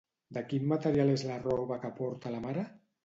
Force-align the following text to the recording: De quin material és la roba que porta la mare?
De 0.37 0.41
quin 0.53 0.63
material 0.71 1.11
és 1.17 1.25
la 1.31 1.37
roba 1.43 1.81
que 1.85 1.93
porta 2.01 2.33
la 2.37 2.41
mare? 2.47 2.65